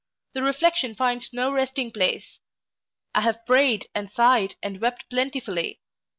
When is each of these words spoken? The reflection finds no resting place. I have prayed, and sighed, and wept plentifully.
The 0.33 0.41
reflection 0.41 0.95
finds 0.95 1.31
no 1.31 1.51
resting 1.51 1.91
place. 1.91 2.39
I 3.13 3.21
have 3.21 3.45
prayed, 3.45 3.87
and 3.93 4.11
sighed, 4.11 4.55
and 4.63 4.81
wept 4.81 5.07
plentifully. 5.11 5.79